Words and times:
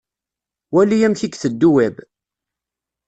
Wali 0.73 0.97
amek 1.07 1.21
i 1.23 1.25
iteddu 1.27 1.69
Web. 1.77 1.95